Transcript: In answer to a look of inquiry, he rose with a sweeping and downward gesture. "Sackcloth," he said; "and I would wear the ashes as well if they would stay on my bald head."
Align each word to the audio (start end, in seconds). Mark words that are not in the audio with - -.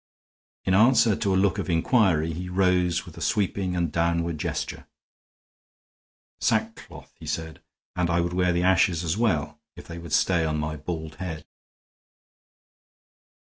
In 0.65 0.73
answer 0.73 1.15
to 1.15 1.31
a 1.35 1.37
look 1.37 1.59
of 1.59 1.69
inquiry, 1.69 2.33
he 2.33 2.49
rose 2.49 3.05
with 3.05 3.19
a 3.19 3.21
sweeping 3.21 3.75
and 3.75 3.91
downward 3.91 4.39
gesture. 4.39 4.87
"Sackcloth," 6.39 7.13
he 7.19 7.27
said; 7.27 7.61
"and 7.95 8.09
I 8.09 8.19
would 8.19 8.33
wear 8.33 8.51
the 8.51 8.63
ashes 8.63 9.03
as 9.03 9.15
well 9.15 9.61
if 9.75 9.85
they 9.85 9.99
would 9.99 10.11
stay 10.13 10.43
on 10.43 10.57
my 10.57 10.75
bald 10.75 11.17
head." 11.17 11.45